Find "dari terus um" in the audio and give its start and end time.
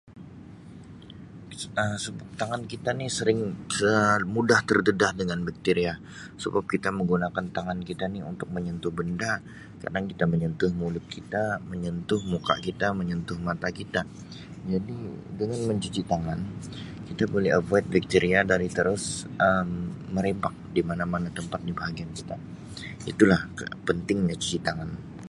18.51-19.69